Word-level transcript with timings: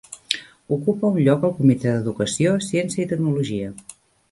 Ocupa 0.77 1.09
un 1.13 1.19
lloc 1.27 1.45
al 1.49 1.53
Comitè 1.59 1.93
d'Educació, 1.97 2.57
Ciència 2.71 3.03
i 3.07 3.09
Tecnologia. 3.15 3.73